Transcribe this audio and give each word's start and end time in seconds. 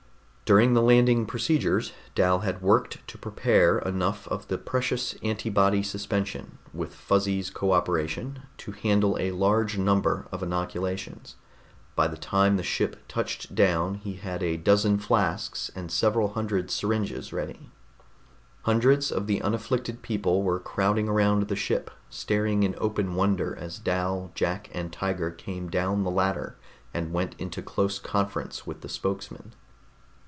During 0.43 0.73
the 0.73 0.81
landing 0.81 1.25
procedures, 1.27 1.93
Dal 2.13 2.39
had 2.39 2.61
worked 2.61 3.07
to 3.07 3.17
prepare 3.17 3.79
enough 3.79 4.27
of 4.27 4.49
the 4.49 4.57
precious 4.57 5.15
antibody 5.23 5.81
suspension, 5.81 6.57
with 6.73 6.93
Fuzzy's 6.93 7.49
co 7.49 7.71
operation, 7.71 8.39
to 8.57 8.73
handle 8.73 9.15
a 9.17 9.31
large 9.31 9.77
number 9.77 10.27
of 10.29 10.43
inoculations. 10.43 11.37
By 11.95 12.09
the 12.09 12.17
time 12.17 12.57
the 12.57 12.63
ship 12.63 12.97
touched 13.07 13.55
down 13.55 13.93
he 13.95 14.15
had 14.15 14.43
a 14.43 14.57
dozen 14.57 14.97
flasks 14.97 15.71
and 15.73 15.89
several 15.89 16.33
hundred 16.33 16.69
syringes 16.69 17.31
ready. 17.31 17.71
Hundreds 18.63 19.09
of 19.09 19.27
the 19.27 19.39
unafflicted 19.41 20.01
people 20.01 20.43
were 20.43 20.59
crowding 20.59 21.07
around 21.07 21.47
the 21.47 21.55
ship, 21.55 21.89
staring 22.09 22.63
in 22.63 22.75
open 22.77 23.15
wonder 23.15 23.55
as 23.55 23.79
Dal, 23.79 24.33
Jack 24.35 24.69
and 24.73 24.91
Tiger 24.91 25.31
came 25.31 25.69
down 25.69 26.03
the 26.03 26.11
ladder 26.11 26.57
and 26.93 27.13
went 27.13 27.35
into 27.39 27.61
close 27.61 27.99
conference 27.99 28.67
with 28.67 28.81
the 28.81 28.89
spokesman. 28.89 29.53